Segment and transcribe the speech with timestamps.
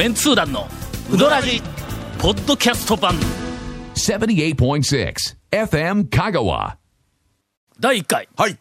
[0.00, 0.66] メンツー団の
[1.12, 1.60] ウドラジ
[2.18, 3.14] ポッドキャスト版。
[3.94, 5.14] 78.6
[5.50, 6.76] FM Kagawa.
[7.78, 8.26] 第1回。
[8.34, 8.56] はい。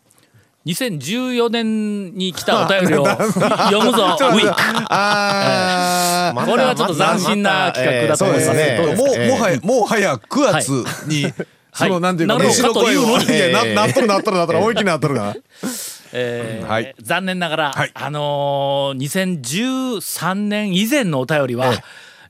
[0.66, 4.62] 2014年に来たお便りを 読むぞ ウィーク。
[4.90, 8.52] あこれはちょっと斬新な企画だと思います。
[8.60, 10.70] えーどうですかもう、もはや、もう早9月
[11.08, 11.34] に、
[11.74, 13.14] その、なんていうか、なる飯の声を。
[13.14, 13.38] かというのに。
[13.38, 14.44] いや、な、なっとるなっとるな。
[14.44, 15.34] っとる、思いっきりなっとるな。
[16.14, 16.96] えーはい。
[17.02, 17.92] 残念ながら、はい。
[17.94, 21.74] あのー、2013年以前のお便りは、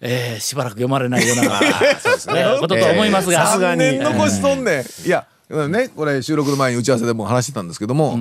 [0.01, 3.97] えーしばらく読まれないような えーことと思いますが、さすがに。
[3.99, 5.07] 残しとんねん。
[5.07, 5.25] いや、
[5.67, 8.19] ね、これ収録の前に打ち合わせでも話してたんですけども、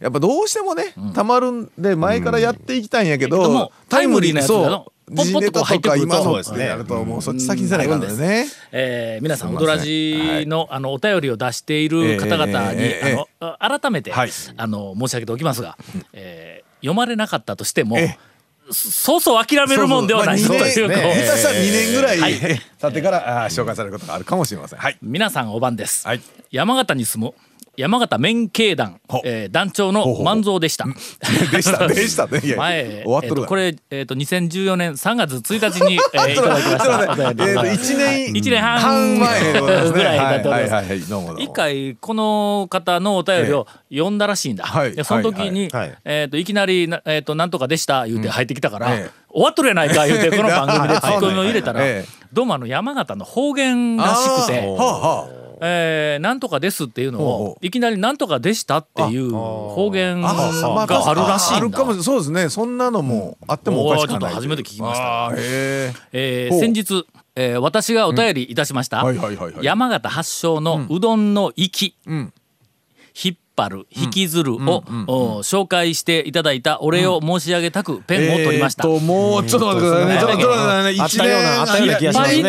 [0.00, 4.86] やっぱどうしてもね、たまるんで、前からやっていきたいんやけけどもど、タイムリーなやつだの。
[5.06, 6.06] ポンポンと入ってくると。
[6.06, 8.46] 今のそうってなると、もうそっち先にせないからね。
[8.72, 14.30] えー皆さん、ドラジの,、あのお便りを出している方々に、ええあの改めて、はい。
[14.56, 15.76] あの申し上げておきますが、
[16.12, 18.18] えー読まれなかったとしても、え
[18.70, 22.38] そうそう諦めるもんではないという下手したら2年ぐらいはい。
[22.38, 24.78] 経ってから紹介されることがあるかもしれません。
[24.78, 24.98] はい。
[25.02, 26.20] 皆さんお番です、はい。
[26.50, 27.34] 山形に住む
[27.76, 30.86] 山形麺経団ほ、えー団長の万蔵でした。
[31.52, 32.40] でした、 でしたね。
[32.42, 37.02] いや前、終わっとこれ、えー、と2014年3月1日に、えー いただきました。
[37.02, 39.52] えーと1年一年半半前。
[39.92, 41.42] ぐらいだと思います。
[41.42, 44.64] 一回この方のお便りを読んだらしいんだ。
[45.02, 45.68] その時に、
[46.04, 49.24] えー、といきなりな、えーと「なんとかでした」言うて入ってきたから、ええ。
[49.30, 52.24] 終わっとるやないか言うてこの番組で ツッコミを入れたら、ええ。
[52.32, 55.43] どうもあの山形の方言らしくて。
[55.66, 61.56] えー、なんとかですっていうのをいきなりなんとかでしたっていう方言があるらしいんだ。
[61.56, 62.04] あるかもしれない。
[62.04, 62.48] そうですね。
[62.50, 64.20] そんなのもあってもおかしくない。
[64.20, 65.32] ちょっと初めて聞きました。
[65.36, 69.04] ええー先日、えー私がお便りいたしました、
[69.62, 72.32] 山形発祥のうどんの粋、ん。
[73.24, 74.58] 引っ張る引きずるを、
[75.06, 78.86] お紹介していただいたお礼を申し上げたくペンを取りました。
[78.88, 80.20] えもうちょっと待ってくださいね。
[80.20, 81.00] ちょっとちょっと待ってくださいね。
[81.02, 81.98] あったようなあったよっ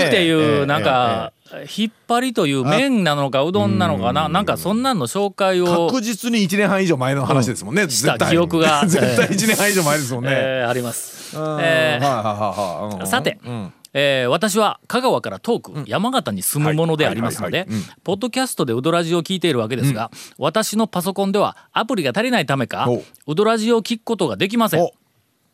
[0.09, 1.31] ていうええなんか、
[1.77, 4.29] 引っ張りという麺なのかうどんなのかな。
[4.29, 7.83] なんかそんなんの紹介を、確実に1年半以上前の話ですもんね。
[7.89, 8.83] した絶対記憶が。
[8.87, 10.31] 絶対1年半以上前ですもんね。
[10.33, 11.37] えーあります。
[11.37, 12.05] うんえー。
[12.05, 12.99] はいはいはいはい。
[12.99, 13.07] うん。
[13.07, 17.65] さて、うんえー私は香川から遠く山形に住むものでありますので
[18.03, 24.81] ポッドキャストでウドラジを聞いているわけですが、私のパソコンではアプリが足りないためかおウドラジを聞くことができません。
[24.81, 24.91] お。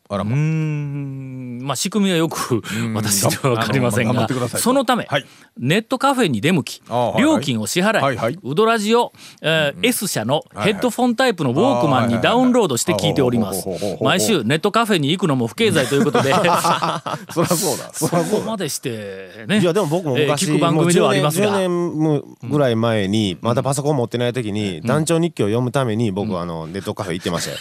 [0.08, 0.32] あらま。
[0.32, 1.58] うーん。
[1.62, 2.62] まあ仕組みはよく
[2.94, 4.64] 私には分かりませんが頑張ってくださいと。
[4.64, 5.26] そのため、はい。
[5.58, 6.82] ネットカフェに出向き
[7.18, 8.38] 料金を支払い、はいはい。
[8.42, 13.66] ウドラジを、えー S 社のヘッドフォンタイプのウォークマンにダウンロードして聞いております。
[14.00, 17.02] 毎週ネットカフェに行くのも不経済ということで そりゃ
[17.46, 17.90] そうだ。
[17.92, 19.60] そこ こまでしてね。
[19.60, 21.50] いやでも僕もえー昔、聞く番組ではありますが。
[21.50, 27.56] もう10年10年ぐらい前にまだパソコン持ってない時に団長日記を読むために僕はあのネットカフェ行ってましたよ。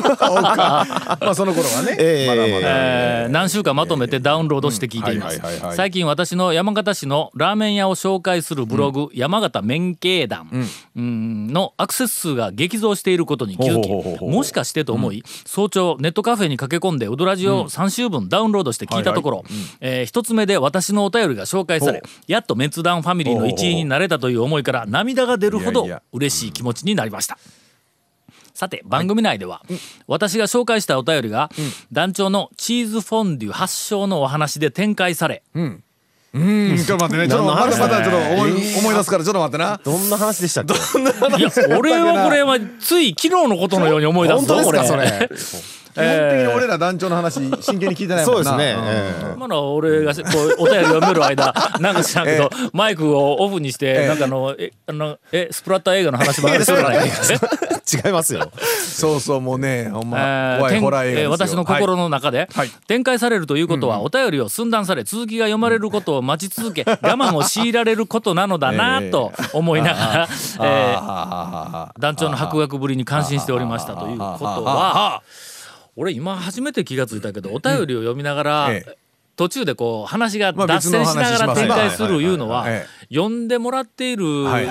[0.00, 1.96] まあその頃はね。
[1.98, 2.26] ええ。
[2.28, 2.60] まだまだ。
[2.62, 5.40] えー何週間まとめてダウンロードして聞いています。
[5.74, 10.48] 最近私の山形市のラーメン屋を紹介するブログ、山形麺経団、
[10.96, 11.46] うん。
[11.48, 19.44] のアクセス数が激増していることに気づきもしかしてと思い、早朝ネットカフェに駆け込んでウドラジを3週分ダウンロードして聞いたところ、
[19.80, 27.38] えー一つ目で私のお便りが紹介されほやっとメンツダウンファミリーの一員になれたという思いから涙が出るほど嬉しい気持ちになりました。
[28.54, 29.62] さて番組内では、
[30.06, 31.50] 私が紹介したお便りが、
[31.92, 35.82] 団長のチーズフォンデュ発祥のお話で展開され、うん。
[36.34, 37.28] ちょっと待ってね。
[37.28, 39.80] ちょっとまだまだちょっと思い思い出すからちょっと待ってな。
[39.84, 40.72] どんな話でしたっけ？
[40.72, 44.84] いや俺はこれはつい昨日のことのように思い出すぞこれ。
[44.86, 45.28] それ？
[45.94, 48.44] 基本的に俺ら団長の話真剣に聞いてないもんな。
[48.44, 48.74] そうですね。
[48.74, 48.84] ん。
[48.84, 49.36] ええ。
[49.36, 50.20] まだ俺がこ
[50.58, 58.50] うお便り読める間 なんか知らんけど、マイクをオフにして、なんかあのえあのえスプラッター映画の話ばかりするな い違いますよ。
[58.54, 61.22] そうそうもうねほんえまー怖いホラー映画ですよ。
[61.22, 62.70] えー私の心はいの中で、はい。
[62.88, 70.28] 展開されるということは、お便りを寸断され続きが読まれることを待ち続け 我慢を強いられることなのだなと思いながら、
[70.60, 70.96] え
[71.98, 75.22] 団長の博学ぶりに感心しておりましたということは
[75.96, 78.96] 俺今初めて気がついたけどお便りを読みながら、ええ。
[79.36, 84.24] 途中でこう話がまあ脱線しながら展開するいうのははいはいはい読んでもらっている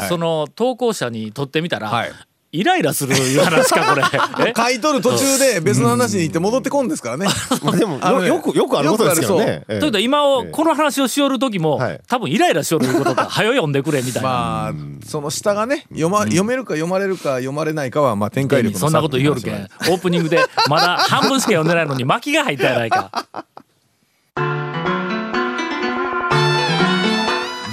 [0.07, 2.11] その投稿者にとってみたら、はい
[2.53, 4.03] イライラする話かこれ。
[4.49, 7.25] え書いとる途中で別の話に行って戻ってこんですからね。
[7.63, 9.63] まあでもねよよくよくあることですけどね。
[9.67, 14.29] ええということは今をこの話をしよる時も、はい多分イライラしよるいうことか早よ読んでくれみたいな。
[14.29, 14.73] まあ
[15.03, 19.55] その下がね読ま読めるか読まれるか読まれないかはまあ展開力の差そんなこと言いよるけん
[19.89, 23.09] オープニングでまだ半分しか読んでないのに巻きが入ったやないか。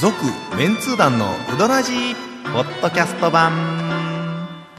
[0.00, 0.14] 続
[0.56, 2.14] メンツー団のウドラジー
[2.54, 3.79] ポッドキャスト版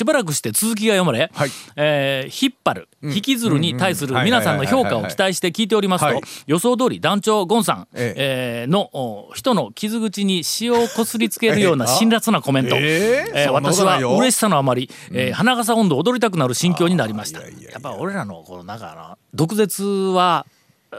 [0.00, 1.50] しばらくして続きが読まれ、はい。
[1.76, 6.20] えー引っ張る、引きずるに対する皆さんの評価を期待して聞いておりますとはい。
[6.46, 8.64] 予想通り団長ゴンさん、ええ。
[8.66, 17.40] ーのお人の傷口に塩をこすりつけるような 辛辣なコメント、えーえ私は嬉しさのあまり、えー花笠温度踊りたくなる心境になりました。
[17.40, 20.46] やっぱ俺らのこのなんか毒舌は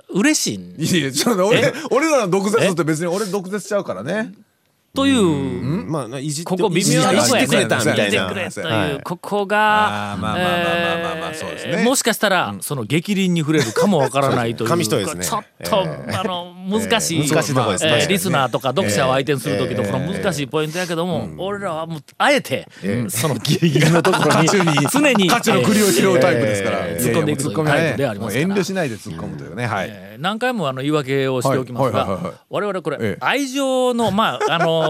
[0.10, 4.32] 嬉しいんいやちょっと俺俺らの毒舌って別に俺毒舌ちゃうからね
[4.94, 8.30] という、まあいじここ微妙ないとこやねじってくれたみたいな。
[8.30, 9.02] という、はい。
[9.04, 10.18] ここが
[11.84, 22.68] もしかしたら、その激鱗に触れるかもわからないというねちょっと、あの難しい、えー難しいとこですねえー確かにねリスナーとか読者を相手にする時のえーこの難しいポイントやけども、俺らはもうあえて、
[23.10, 24.48] そのギリギリのところに
[24.92, 34.81] 常に価値の栗を拾うタイプですから、えー突っ込んでいくタイプでありますからもう遠慮しないで突っ込むというね、はい、えー何回もあの言い訳をしておきますが我々これええ愛情のまああの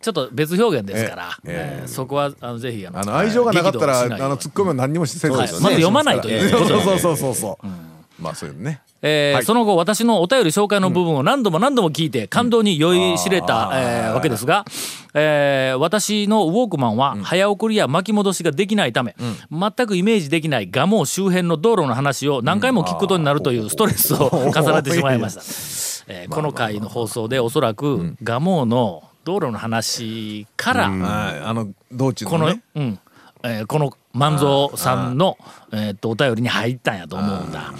[0.00, 1.38] ちょっと別表現ですから。
[1.44, 6.82] えええーそこはあのぜひあのあの愛情がなかったら、あの突っ込みは何にもせず、はいまず読まないということそうで。
[6.84, 8.66] そうそうそうそう、まあそういうのね。
[8.70, 8.80] はい。
[9.06, 14.64] えーその後私のお便り紹介の部分を何度も何度も聞いて感動に酔いしれた、えーわけですが、
[15.12, 19.14] えー私のウォークマンは早送りや巻き戻しができないため、
[19.50, 25.40] 全くイメージできない蒲生周辺の道路の話を何回も聞くことになるというストレスを重ねてしまいました。
[26.08, 31.40] えーこの回の放送でおそらく蒲生の道路の話から、はい。
[31.40, 32.98] あの道中この、のねうん
[33.42, 35.36] えーこの万蔵さんの
[35.72, 37.72] えーっとお便りに入ったんやと思うんだ。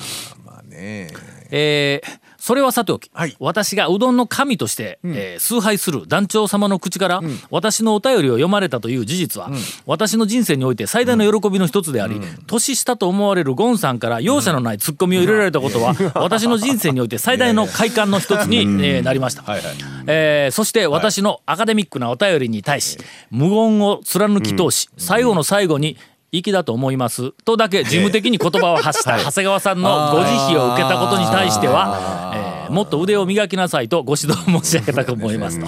[0.44, 1.08] まあね。
[1.50, 3.35] えーそれはさておき、はい。
[3.41, 9.50] 私がうどんの神として、えー崇拝する団長様の口から、私のお便りを読まれたという事実は、
[9.87, 19.75] 私の人生において最大の喜びの一つであり、年下と思われるゴンさんから容赦のないツッコミを入れられたことは、 私の人生において最大の快感の一つに、えーなりました、はいはい
[20.06, 22.99] えーそして私のアカデミックなお便りに対し
[23.31, 25.97] 無言を貫き通し、最後の最後に
[26.43, 27.33] 粋だと思います。
[27.45, 35.66] とだけ事務的に言葉を発した長谷川さんのご慈悲を受けたことに対しては、えーもっと腕を磨きなさいとご指導申し上げたく思いますと。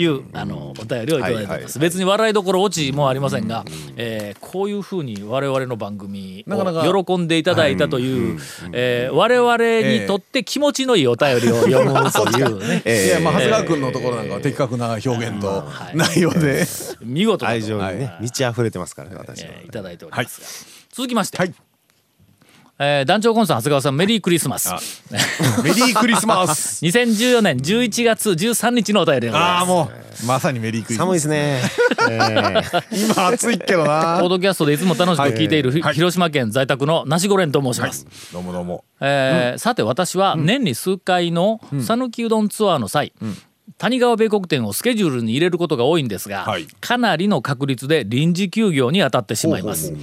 [0.00, 3.64] いうあのお便りをいただいております、別に笑いどころオチもありませんが、
[3.96, 8.40] えーこういうふうに我々の番組なかなかを喜んでいただいたという、
[8.72, 9.56] えー我々
[10.02, 15.64] にとって気持ちのいいお便りを読むというね、 いやまあ長谷川君のところなんかは的確な表現と
[15.94, 16.66] 内容で、
[17.02, 19.48] 見事な愛情にね満ち溢れてますからね私は。
[19.52, 20.46] えーいただいておりますが、
[20.92, 21.54] 続きまして、はい
[22.82, 24.70] えー団長コンさん長谷川さんメリークリスマス。
[25.62, 26.82] メリークリスマス。
[26.82, 29.60] 2014 年11月13日のお便りでございます。
[29.60, 29.90] ああも
[30.22, 31.06] うまさにメリークリスマス。
[31.06, 31.60] 寒いですね。
[32.10, 33.12] えー。
[33.12, 38.84] 今暑いけどポなードキャストでいつも楽しく聞いている、ひ広島県在宅のナシゴレンと申します、どうもどうも。
[39.02, 43.12] えーさて私は年に数回の讃岐うどんツアーの際、
[43.80, 46.66] 谷川米国店をスケジュールに入れることが多いんですが、はい。
[46.82, 49.94] かなりの確率で臨時休業に当たってしまいます。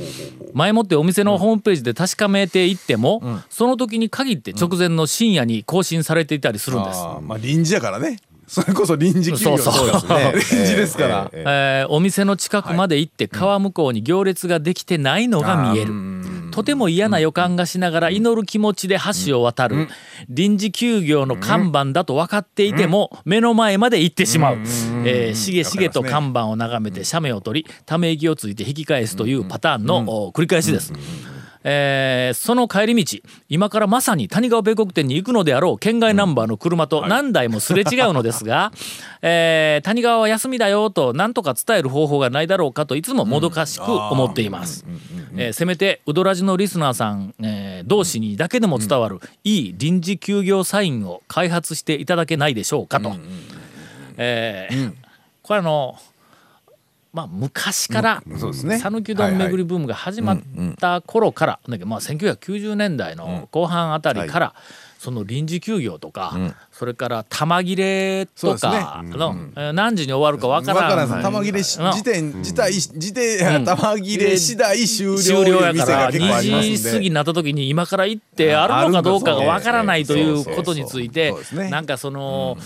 [0.53, 3.21] 前もってお店のホームページで確かめていっても、
[3.51, 8.17] その時に限って直前の深夜に更新されていたりするんです、あーまあ臨時やからね。
[8.47, 9.91] それこそ臨時休業そうそう。
[10.33, 10.59] ですね。
[10.61, 15.93] 臨時ですから、えーえーお店の近くまで行って川向こうに行列ができてないのが見える、
[16.57, 18.97] とても嫌な予感がしながら祈る気持ちで
[19.27, 19.89] 橋を渡る、
[20.27, 24.55] 臨時休業の看板だと分かっていても目の前まで行ってしまう、
[25.05, 30.93] えーしげしげと看板を眺めて写メを取りため息をついて引き返すというパターンのお繰り返しです。
[31.69, 33.19] えーその帰り道
[33.49, 38.71] 今からまさに谷川米国店に行くのであろう県外ナンバーの車と何台もすれ違うのですが、
[39.21, 44.85] えー谷川は休みだよと何とか伝える方法がないだろうかといつももどかしく思っています。
[45.35, 53.13] えーせめてウドラジのリスナーさん、えー同士にだけでも伝わるいい臨時休業サインを開発していただけないでしょうかと。
[54.17, 54.93] えー
[55.43, 55.97] これあの
[57.13, 58.79] まあ昔からそうですね。
[58.79, 60.39] 讃岐うどん巡りブームが始まっ
[60.79, 64.55] た頃からだけどまあ1990年代の後半あたりから
[64.99, 66.35] その臨時休業とか
[66.71, 81.69] それから玉切れとかのえー何時に終わるかわかららんん玉切れ時点自体時点 玉切れ次第終了終了や店からが結構ありますん2で時過ぎになった時に今から行ってあるのかどうかがわからないということについてそうですね。
[81.69, 82.57] なんかその、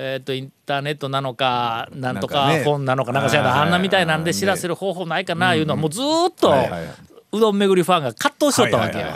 [0.00, 6.54] えー、とインターネットなのかなんとか本なのかなんかしらあんなみたいなんで知らせる方法ないかないうのはもうずーっと
[7.30, 9.06] うどん巡りファンが葛藤しとったわけよ。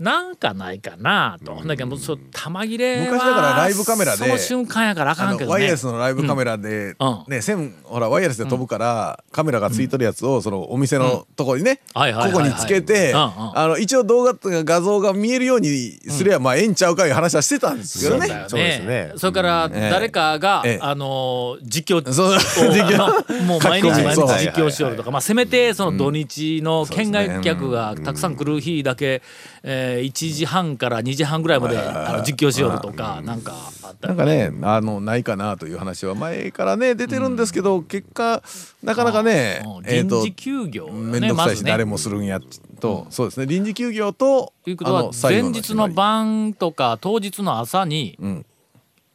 [0.00, 5.46] なんかないかなと、だけどもうそう玉切れは昔だからライブカメラでその瞬間やからあかあんけどね。
[5.46, 7.24] のワイヤレスのライブカメラで、うん。
[7.26, 12.02] ね線ほらワイヤレスで飛ぶから、カメラがついとるやつをそのお店のとこにね、こ
[12.32, 13.58] こにつけて、うんうん。
[13.58, 18.26] あの一応動画とか画像が見えるようにすれば、まあええんちゃうかいう話はしてたんですけどね。
[18.48, 19.12] そうですね。
[19.16, 20.78] それから誰かが、ええ。
[20.82, 23.08] あのー実況を実況。
[23.44, 29.22] もう毎日毎日実況しよるとか、まあ、せめてその土日の県外客がたくさん来る日だけ、
[29.62, 33.54] えー1時半から2時半ぐらいまであの実況しよるとかなんか
[34.00, 38.42] なんかねあのないかなという話は前からね出てるんですけど、結果
[38.82, 42.40] なかなかね臨時休業よ面ね倒くさいし誰まもするんや
[42.80, 48.44] と、そうですね臨時休業とということは前日の晩とか当日の朝にん。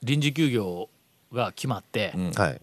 [0.04, 0.90] 臨時休業
[1.32, 2.62] が決まって、はい。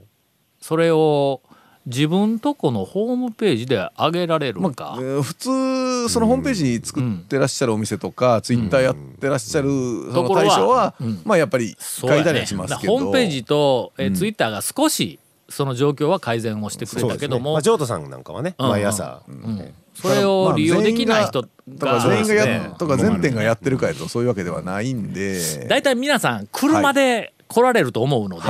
[0.60, 1.40] それを
[1.86, 9.68] 自分とこのホームページで上げられるか、えー普通そのホームページに作ってらっしゃるお店とか、ツイッターやってらっしゃる
[10.12, 10.94] その対象は、
[11.24, 15.18] まあやっぱり書いたりはしますけど、だからホームページと、えーツイッターが少し
[15.48, 18.68] その状況は改善をしてくれたけども、まあ、ジョートさんなんかはね、うん。
[18.68, 19.22] 毎朝、
[19.94, 25.66] それを利用できない人とかが全員がやとか全店がやってるかやとそういうわけではないんで。
[25.68, 28.42] 大体皆さん車で来られると思うので、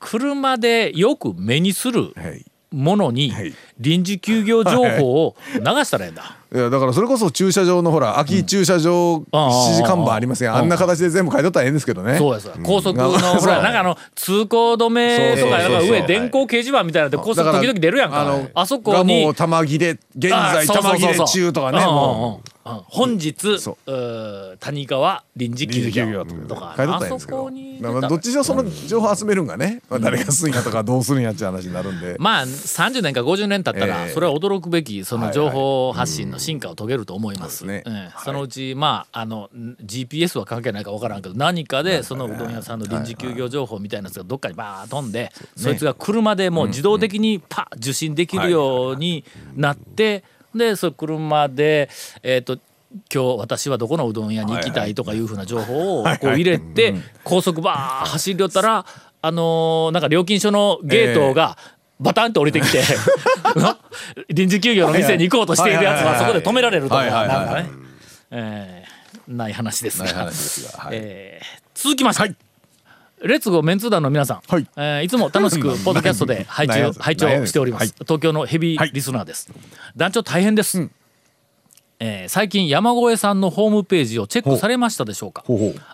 [0.00, 2.44] 車でよく目にするはい。
[2.72, 3.54] ものにはい。
[3.78, 6.36] 臨時休業情報を流したらええんだ。
[6.54, 10.60] いやだからそれこそ駐車場のほら空き駐車場指示看板ありますやん、うん。
[10.60, 13.18] あんな形で全部書いとったらええんですけどね、そうです高速のうん。
[13.18, 19.24] ほらなんかあの通行止めとかなんか上電光掲示板みたいなので高速時々出るやんかあのあそこがに。
[19.24, 22.48] もう玉切れ現あ在玉切れ中とかねうんうんもう。
[22.48, 22.56] ん。
[22.88, 23.34] 本日
[24.58, 26.06] 谷川臨時休業。
[26.06, 34.12] 業とかあそこにだからどっちにしろその情報集めるんがね、まあ、誰がすんやとかどうするんやって話になるんで、まあ30年か50年経ったらええ。
[34.12, 37.58] それは驚くべきその情報発信の進化を遂げると思います。
[37.58, 37.82] そね。
[37.86, 38.10] ええ。
[38.24, 49.24] そのうちまああのん GPS は関係ないか分からんけど何かでそのうどん屋さんの臨時休業情報みたいなやつがどっかにバーッ飛んでそいつが車でもう自動的にパッ受信できるように
[49.54, 50.24] なって
[50.54, 51.90] でそれ車で
[52.22, 52.58] えっと
[53.12, 58.86] 今日私はどこのうどん屋に行きたいとかいうふうな情報をこう入れて高速バー走りよったら
[59.22, 61.58] あのーなんか料金所のゲートが
[61.98, 62.82] バタンと降りてきて
[64.28, 67.38] 臨時休業の店に行こうとしているやつはそこで止められるとかはいはいはいはい。
[67.38, 67.70] なんかね。
[68.30, 68.96] えー
[69.28, 70.06] ない話ですが。
[70.06, 70.32] はい。
[70.92, 72.34] えー続きまして。
[73.22, 74.66] レッツゴーメンツー団の皆さん、はい。
[74.76, 77.92] えーいつも楽しく ポッドキャストで拝聴拝聴しております、はい。
[78.00, 79.48] 東京のヘビーリスナーです、
[79.96, 80.88] 団長大変です、
[81.98, 85.44] えー最近山越さんのホームページをチェックされましたでしょうか？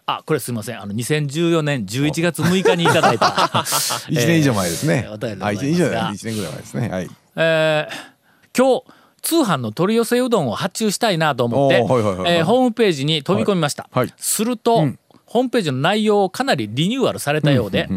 [0.07, 0.81] あこれすみません。
[0.83, 3.27] あの2014年11月6日にいただいた。
[4.09, 5.63] 1年以上前ですね、えーお便りであ1ございますが。
[5.63, 6.89] 年以上じゃない1年ぐらい前ですね。
[6.89, 7.11] はい。
[7.37, 8.13] えー
[8.55, 8.83] 今日
[9.23, 14.07] 通販の取り寄せうどんを発注したいなと思ってホームページに飛び込みました、はい。
[14.07, 14.89] はいすると、
[15.27, 17.89] ホームページの内容をかなりリニューアルされたようで、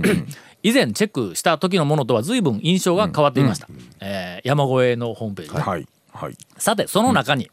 [0.62, 3.68] 以前チェックした時のものとは随分印象が変わっていました、
[4.02, 6.38] えー山越えのホームページ、はいはい。
[6.60, 7.50] さてその中に、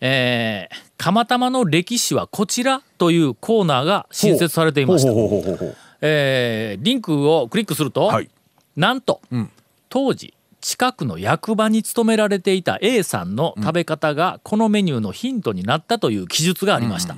[0.00, 5.12] えー釜玉の歴史はこちら」というコーナーが新設されていました。
[5.12, 8.28] リンクをクリックすると、はい。
[8.76, 9.50] なんと、ん。
[9.88, 17.16] 当時近くの役場に勤められていた A さんの食べ方がこのメニューのヒントになったという記述がありました、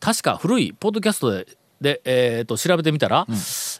[0.00, 1.46] 確か古いポッドキャストで
[1.80, 3.26] で、えー、と調べてみたら、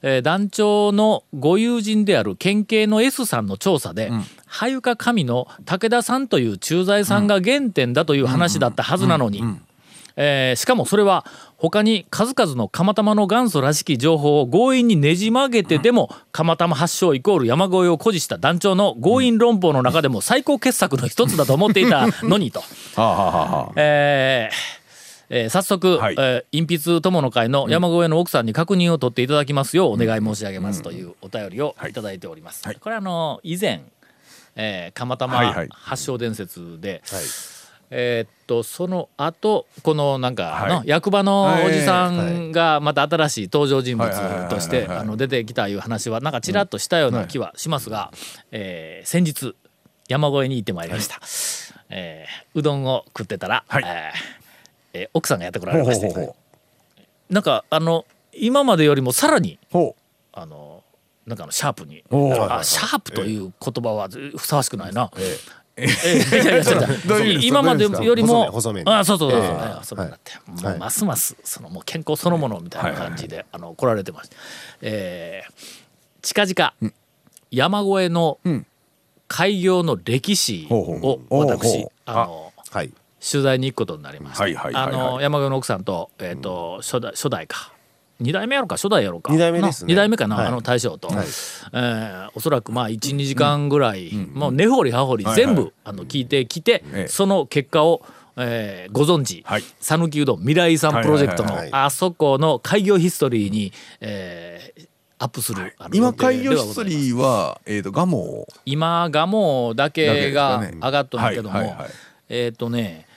[0.03, 4.11] えー団長のご友人である県警の S さんの調査で、
[4.47, 9.43] はゆか神の武田さんという駐在さんが原点だという話だったはずなのに、
[10.17, 11.25] えーしかもそれは
[11.59, 22.63] 他に数々の釜玉の元祖らしき情報を強引にねじ曲げてでも釜玉発祥イコール山越えを誇示した団長の強引論法の中でも最高傑作の一つだと思っていたのにと。
[23.77, 24.78] えー
[25.31, 26.15] えー早速、はい。
[26.19, 31.93] えー隠筆友の会の山越えの奥さんに確認を取っていただきますようお願い申し上げますというお便りをい。
[31.93, 32.63] ただいております。
[32.81, 33.83] これあの以前、
[34.57, 35.69] えー、釜はい玉はい。
[35.71, 37.03] 発祥伝説で、
[37.91, 40.89] えーっとその後このなんかの、はい。
[40.89, 48.11] 役場のおじさんがまた新しい登場人物として出てきたいう話はなんかちらっとしたような気はしますが、
[48.51, 49.55] えー先日
[50.09, 51.21] 山越えに行ってまいりました、
[51.91, 53.85] えーうどんを食ってたら、はい。
[53.87, 54.48] えー
[54.93, 56.09] えー奥さんがやってこられまして。
[56.13, 56.37] ほ
[57.31, 59.95] なんかあの今までよりもさらにほ
[60.33, 60.83] あの
[61.27, 62.05] なんかあのシャープに。
[62.11, 65.11] あシャープという言葉はふさわしくないな。
[65.17, 65.39] え
[65.77, 65.85] え。
[65.85, 69.49] ーいや今までよりもあそうそうそうそう、ええ。
[69.49, 74.37] はい細麺だって、もうますますそのもう健康そのものみたいな感じで、あの来られてました。
[74.83, 75.53] えー
[76.21, 76.93] 近々、
[77.51, 78.67] 山越えのん。
[79.29, 84.95] 開業の歴史を私あのはい取材に行くことになりました、はいはいはいはい。
[84.95, 87.73] あの山上の奥さんと,、えーと初代初代か。
[88.21, 89.33] 2代目やろうか初代やろうか。
[89.33, 89.93] 二代目ですね。
[89.93, 90.47] 2代目かな、はい。
[90.47, 91.27] あの大将と、はい。
[91.73, 97.09] えーおそらくまあ12時間ぐらい、もう根掘り葉掘り全部、あの聞いてきて、ええ。
[97.09, 98.03] その結果を
[98.37, 99.65] えーご存知はい。
[99.81, 104.89] 讃岐、うどん未来遺産プロジェクトのはいはいはいあそこの開業ヒストリーに、えー
[105.21, 111.89] アップする、あの今開業ヒストリーはえっとガモ今がもうだけが上がっとんだけども、はいはいはい。
[112.29, 113.08] えっ、とね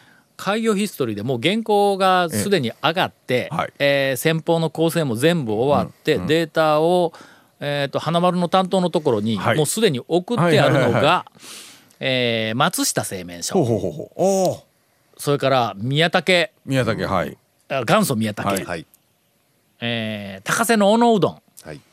[0.41, 3.73] 開業ヒストリーでもう原稿がすでに上がって、えはい。
[3.77, 7.13] えー先方の構成も全部終わって、データを、
[7.59, 9.57] えー、と花丸の担当のところにはい。
[9.57, 11.25] もうすでに送ってあるはいはいはいのが
[11.99, 13.53] えー松下製麺所。
[13.53, 14.09] ほうほうほうほう。
[14.15, 14.63] おお
[15.17, 16.49] それから宮武。
[16.65, 17.37] 宮武はい。
[17.69, 18.65] あ元祖宮武、はい。
[18.65, 18.85] はい
[19.79, 21.41] えー高瀬の小野うどん。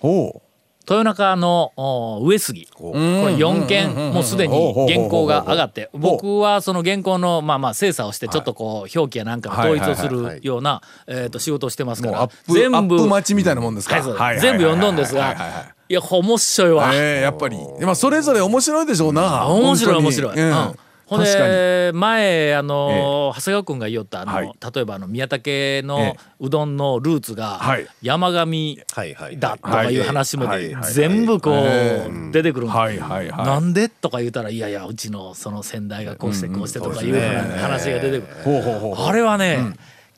[0.00, 0.40] ほ
[0.88, 2.66] 豊中のお上杉。
[2.72, 5.90] これ4件もうすでに原稿が上がって。
[5.92, 10.40] 僕はその原稿のまあまあ精査をしてちょっとこう表記やなんかの統一をすはい。
[10.40, 12.28] るようなえーと仕事をしてますから。
[12.46, 14.00] 全部プ待ちみたいなもんですか。
[14.40, 16.90] 全部読んどんですがはいや面白いわ。
[16.94, 17.58] ええやっぱり。
[17.82, 19.46] まあそれぞれ面白いでしょうな。
[19.46, 20.36] 面白い面白い。
[20.36, 20.74] うんうん
[21.08, 24.52] ほんで前あの長谷川君が言おったあの、はい。
[24.74, 27.86] 例えばあの宮武のえうどんのルーツがはい。
[28.02, 33.46] 山上はいはいだとかいう話もはいはい全部こえう出てくるんですはいはいはい。
[33.46, 37.14] なんでとか言うたらいやいやうちのその先代がこうしてこうしてとかいう
[37.56, 38.94] 話が出てくる。
[38.98, 39.60] あれはね、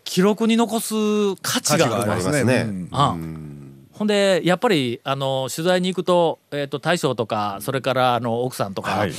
[0.02, 0.94] 記録に残す
[1.36, 2.44] 価値があります。
[2.44, 2.66] ね。
[2.68, 2.88] うん。
[2.90, 3.16] あ
[3.92, 9.12] ほんでやっぱりあの取材に行くと,、えー、と大将とかそれからあの奥さんとか、はい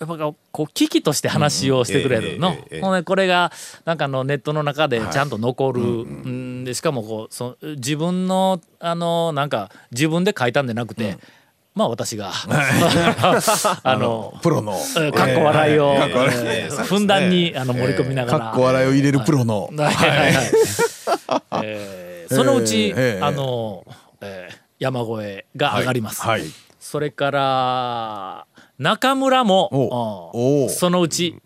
[0.00, 3.52] やっぱこう危機として話をしてくれるの、うんえええこれが
[3.84, 11.18] なんかあのネットの中でちゃんと残る、うんでしかもこうそ自分のあのなんか自分で書いたんじゃなくて、
[11.74, 12.32] まあ私が
[13.82, 14.72] あのプロの。
[14.72, 15.78] えーかっこ笑い。
[15.78, 18.38] を、えーふんだんにあの盛り込みながら。
[18.38, 19.70] かっこ笑いを入れるプロの。
[19.76, 19.94] はい。
[19.94, 20.32] はい。
[20.34, 20.42] は
[21.62, 23.84] いえーそのうち、ええあの、
[24.20, 26.20] えー山越えが上がります。
[26.22, 26.42] はい。
[26.80, 28.46] それから
[28.78, 31.40] 中村もそのうち、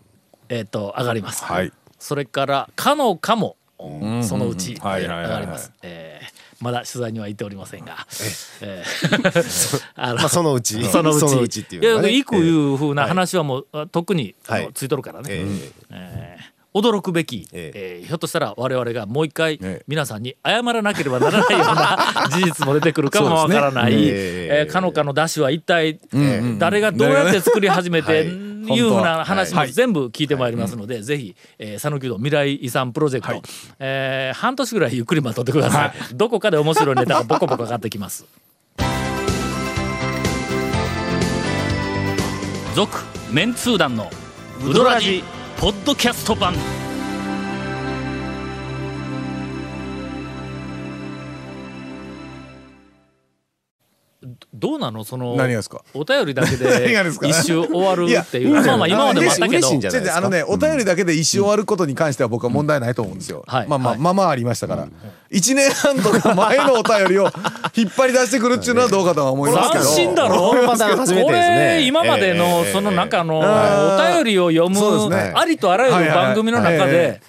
[0.49, 1.43] えー、と上がります。
[1.43, 1.71] はい。
[1.99, 5.71] それからかのかも、そのうち、上がります。
[5.81, 8.05] えーまだ取材には行っておりませんが、
[8.61, 12.11] えー あのまあそのうちそのうちそのうちっていうね。
[12.11, 14.73] いや行くいうふうな話はもう、あ特に、あのはい。
[14.73, 15.27] ついとるからね。
[15.29, 15.45] え
[15.89, 18.01] えー驚くべき、ええ。
[18.03, 19.83] ーひょっとしたら我々がもう一回ええ。
[19.87, 21.97] 皆さんに謝らなければならないような
[22.31, 24.01] 事実も出てくるかもわからない、ね。
[24.07, 25.99] えーかのかの出汁は一体、
[26.57, 28.51] 誰がどうやって作り始めて、 はい。
[28.63, 29.71] いうふうな話もはい。
[29.73, 33.41] 全部聞いてまいりますので、ぜひえー讃岐うどん未来遺産プロジェクト、
[33.79, 38.25] えー半年ぐらいゆっくり待っとってください、 どこかで面白いネタがボコボコ上がってきます。
[42.75, 42.99] 続
[43.31, 44.09] メンツー団の
[44.65, 45.23] ウドラジ
[45.61, 46.55] ポッドキャスト版。
[54.53, 55.03] どうなの？
[55.03, 55.81] その何がですか？
[55.93, 56.55] お便りだけ
[56.93, 59.67] 何で一周終わるっていいうやまあまあ今までもあったけど。
[60.15, 63.43] あのねお便りだけで一生終わることに関しては僕は問題ないと思うんですよ。
[63.47, 63.99] はいまあまあはい。
[63.99, 64.87] まあまあありましたから。
[65.29, 67.29] 一年半とか前のお便りを
[67.75, 69.83] 引っ張り出してくるっていうのはどうかとは思いますけど。
[69.85, 70.51] 斬新だろ？
[70.51, 74.79] これ今までのええその中のお便りを読む
[75.35, 77.21] ありとあらゆる番組の中はいはいはいで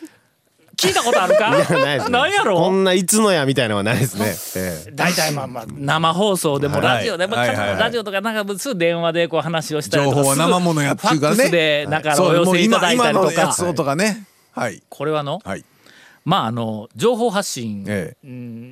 [0.82, 1.48] 聞いたことあるか？
[1.56, 2.10] いやないですね。
[2.10, 2.56] なんやろ？
[2.56, 4.34] こんないつのやみたいのはないですね。
[4.60, 4.90] ええ。
[4.92, 6.82] 大体まあまあ生放送でもはい。
[6.82, 7.78] ラジオでもはいはいはい。
[7.78, 11.36] ラジオとかなんかすぐ電話でこう話をしたりとか情報は生ものやっちゅうからね。
[11.36, 13.30] ファックスでなんかお寄せいただいたりとか。
[13.30, 14.26] のやつをとかね。
[14.52, 14.82] はい。
[14.88, 15.40] これはの？
[15.44, 15.64] はい。
[16.24, 17.82] まああの情報発信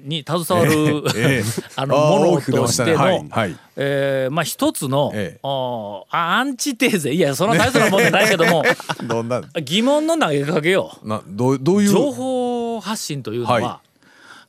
[0.07, 1.45] に携わる ええ。
[1.77, 5.41] あのものとしてのはいえーまあ一つのええ。
[5.43, 8.63] あーあアンチテーゼいやそんな大層なもんじゃないけども
[9.09, 11.89] どんな疑問の投げかけよなどうどういう？
[11.91, 13.81] 情報発信というのは、は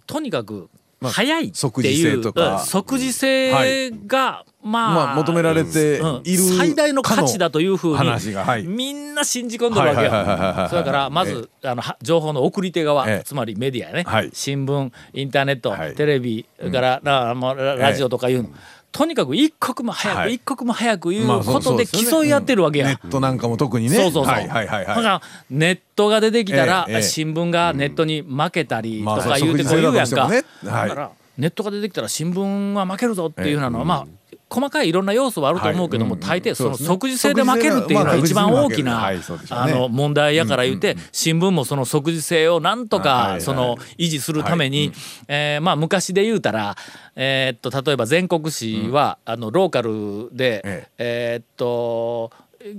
[0.06, 2.56] とにかくまあ早いって即時いう性とか。
[2.56, 8.64] うん即時性が、まあ、まあ求められてうんいる最大の価値だというふうにはい。
[8.64, 10.70] みんな信じ込んでるわけよ。
[10.70, 13.24] それからまずあのは情報の送り手側、ええ。
[13.24, 14.30] つまりメディアやね、はい。
[14.34, 15.96] 新聞インターネット、はい。
[15.96, 18.50] テレビから、ララジオとかいうの、
[18.91, 22.88] とにかく一刻も早く、はい一刻も早くいうことで競い合ってるわけや。
[22.88, 23.95] ネットなんかも特にね。
[23.95, 24.34] そうそうそう。
[24.34, 24.95] はいはいはいはい。
[24.95, 30.27] だからネットが出てきたら、ええええ新聞がネットに負けたりまあとか言うてこう言うやんか。
[30.27, 34.08] 即時性だからネットが出てきたら新聞は負けるぞっていうふうなのは、まあ
[34.52, 36.20] 細かいいろんな要素はあると思うけども、はい。
[36.20, 39.12] 大抵その即時性で負けるっていうのが一番大きな、ま
[39.50, 44.92] あの問題やから言って、新聞もその即時性をなんとかその維持するために、
[45.30, 46.76] えーまあ昔で言うたら、
[47.16, 51.36] えーっと例えば全国紙は、あのローカルで、ええ。
[51.40, 52.32] ーっと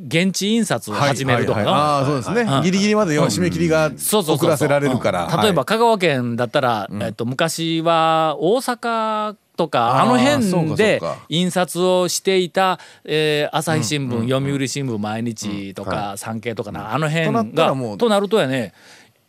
[0.09, 1.63] 現地印刷を始めるとか。
[1.63, 2.07] の、はいはい。
[2.07, 2.57] そうですね。
[2.57, 2.63] うん。
[2.63, 5.25] ギリギリまで締め切りが遅らせられるから。
[5.25, 5.43] うん。
[5.43, 5.67] 例えばはい。
[5.67, 18.73] 香川県だったら、えっと、昔は大阪とかあの辺で印刷をしていた、えー朝日新聞、読売新聞毎日とか、産経とかなあの辺がもうとなるとやね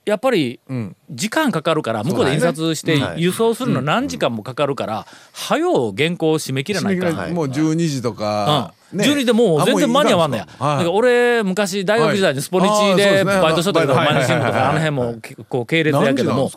[0.06, 0.96] やっぱりん。
[1.10, 9.06] 時間かかるから向こうで印刷して輸送するの何時間もかかるから早う原稿を締め切らないかられもう12時とかうん、ね。
[9.06, 10.48] 12でもうあ全然間に合わんのや。
[10.60, 10.78] はい。
[10.78, 14.54] だから俺昔大学時代にスポニチでバイトしとったけど毎日新聞とはい。
[14.54, 16.52] かあの辺も結構系列やけども。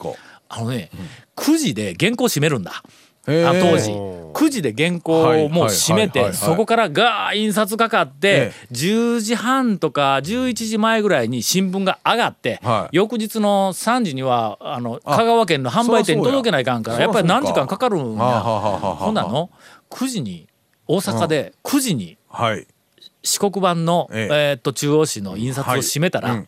[0.49, 0.91] あのね
[1.37, 2.83] 9時で原稿締めるんだ。
[3.27, 3.91] 当時。
[4.37, 12.97] 9時で原稿をもう締めてそこからガー印刷かかってえ10時半とか11時前ぐらいに新聞が上がってはい。
[12.97, 18.41] 翌日の3時にはあの香川県の販売店に届けないかんからやっぱり何時間かかるんや。
[18.41, 19.49] ほんなの
[19.89, 20.49] ？9時に
[20.87, 22.67] 大阪で9時にはい。
[23.23, 26.45] 四国版の、えっと中央紙の印刷を締めたら、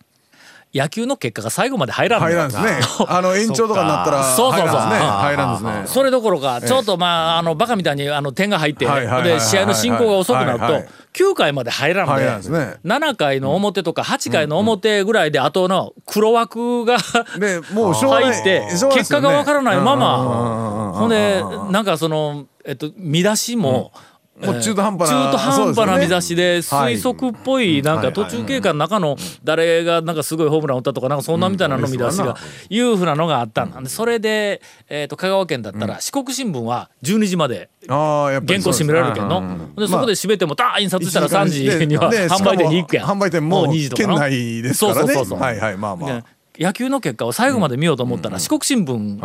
[0.74, 3.06] 野球の結果が最後まで入らんのよ入らんですね。
[3.08, 5.82] あの延長とかになったらそうそうそう入らんですね。
[5.86, 10.88] それどころかちょっとまああのバカみたいにあの点が入ってで試合の進行が遅くなるとはいはい。
[11.14, 12.76] 9回まで入らんでらんですね。
[12.84, 23.92] 7回の表とか8回の表ぐらいであとの黒枠が入って結果がわからないまうんうんうんうんまほんでなんかそのえっと見出しも、
[24.40, 26.94] もう中途半端な中途半端な見出しではい。
[26.94, 32.36] 推測っぽいなんか途中経過の中の誰がなんかすごいホームラン打ったとかなんかそんなみたいなの見出しが
[32.68, 33.80] いうふうなのがあったんだ。
[33.80, 39.74] でそれでえーと香川県だったら四国新聞は12時まで原稿締められるけんの。
[39.76, 43.06] でそこで締めてもダー印刷したら3時にはで販売店に行くやん。
[43.08, 45.00] 販売店もう2時とか県の内ですからね。
[45.00, 45.38] そうそうそうそう。
[45.40, 46.24] はいはいまあまであ
[46.58, 49.20] 野球の結果を最後まで見ようと思ったら四国新聞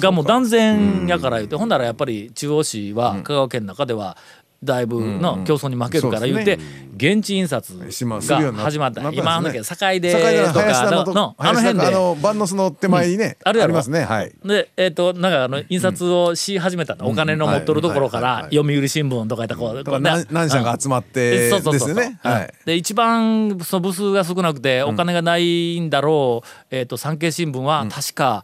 [0.00, 4.16] がもう断然やから言ってほんならやっぱり中央市は香川県の中では
[4.62, 6.58] だいぶの競争に負けるから言って
[6.96, 7.84] 現地印刷が
[8.54, 9.12] 始まった。
[9.12, 11.90] 今あんだけど境出境田のとかののあの辺で。
[11.90, 14.04] のバンノスの手前にねありますね。
[14.04, 14.32] はい。
[14.44, 17.06] でえっとなんかあの印刷をし始めたの。
[17.06, 22.18] お金の持っとるところから読売新聞とかやったらこう何何社が集まってですよね。
[22.22, 22.54] はい。
[22.64, 28.42] で一番その部数が少なくてお金がないんだろう、えっと産経新聞は確か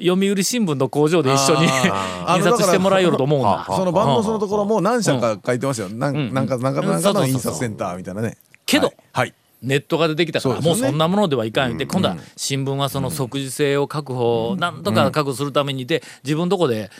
[0.00, 1.62] 読売新聞の工場で一緒に
[2.36, 3.64] 印刷してもらえよると思うんだ。
[3.66, 5.88] そのバンノスのところも何社か書いてますよ。
[5.88, 8.36] なんなんかなんかなんかの印刷センターみたいなね。
[8.66, 8.96] けどはい。
[9.12, 9.34] はい。
[9.62, 10.60] ネットが出てきたからね。
[10.62, 11.86] もうそんなものではいかん言って。
[11.86, 16.90] 今度は新聞はその即時性を確保なんとか確保するためにで自分のとこで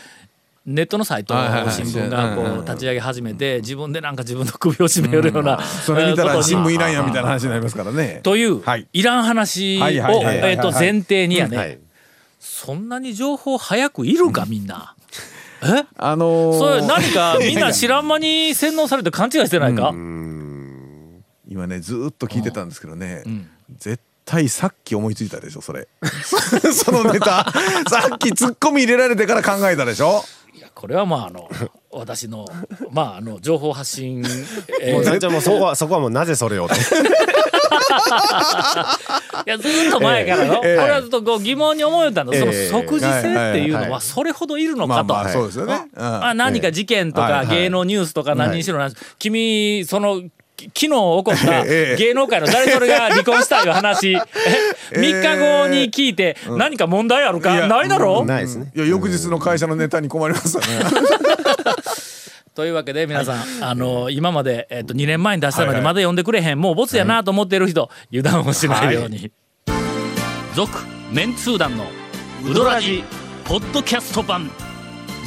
[0.67, 1.73] ネットのサイトをはいはいはい。
[1.73, 8.21] 新聞がこうんうんうんう立ち上げ始めて自分でなんか自分の首を絞めるような それ見たら新聞いらんやみたいな話になりますからね。
[8.23, 8.87] というはい。
[8.93, 11.57] いらん話をはいはいはいはいはいえーと前提にやね。
[11.57, 11.79] はい
[12.63, 14.95] そんなに情報早くいるかみんな。
[15.65, 15.85] え？
[15.97, 16.59] あのー。
[16.59, 19.93] それ何か みんな知らん間に洗脳されて勘違いしてないか？
[21.49, 23.25] 今ねずーっと聞いてたんですけどね、
[23.79, 25.89] 絶対さっき思いついたでしょそれ。
[26.73, 27.51] そのネタ。
[27.89, 30.23] さっきツッコミ入れられてから考えたでしょ？
[30.55, 31.49] いやこれはまああの
[31.91, 32.45] 私の
[32.91, 34.23] まああの情報発信、
[34.83, 35.31] えー。
[35.31, 36.69] もうそこはそこはもうなぜそれを
[39.47, 42.53] いやずーっと前からの、これはずっとこう疑問に思えたの、その。
[42.53, 42.69] ええ。
[42.69, 45.05] 即時性っていうのはそれほどいるのかと。
[45.05, 46.03] まあまあそうですよね、うん。
[46.25, 50.23] あ何か事件とか芸能ニュースとか何にしろなん君その
[50.57, 51.97] き昨日起こったええ。
[51.97, 54.15] 芸能界の誰それが離婚したいう話。
[54.15, 54.21] え
[54.93, 57.55] 3日後に聞いて何か問題あるか？
[57.55, 58.27] いやないだろ？
[58.27, 58.71] ないですね。
[58.77, 60.69] いや翌日の会社のネタに困りますよね
[62.55, 69.31] というわけで皆さん、あの今まで、えっと2年前に出したのにまだ読んでくれへん、もうボツやなと思ってる人、油断をしないように。
[70.55, 70.71] 続、
[71.13, 71.87] メンツー団の
[72.45, 73.05] ウドラジ
[73.45, 74.51] ポッドキャスト版。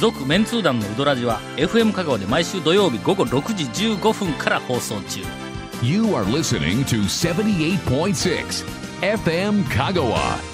[0.00, 5.20] 続メンツー団のウドラジは FM 香川で毎週土曜日午後6時15分から放送中。
[5.82, 8.64] You are listening to 78.6
[9.00, 10.53] FM Kagawa.